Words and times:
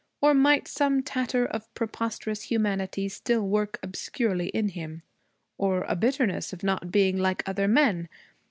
Or 0.19 0.33
might 0.33 0.67
some 0.67 1.03
tatter 1.03 1.45
of 1.45 1.71
preposterous 1.75 2.49
humanity 2.49 3.07
still 3.07 3.47
work 3.47 3.77
obscurely 3.83 4.47
in 4.47 4.69
him? 4.69 5.03
Or 5.59 5.83
a 5.87 5.95
bitterness 5.95 6.51
of 6.53 6.63
not 6.63 6.91
being 6.91 7.17
like 7.17 7.47
other 7.47 7.67
men? 7.67 8.09